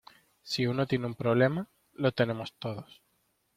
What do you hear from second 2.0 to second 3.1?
tenemos todos.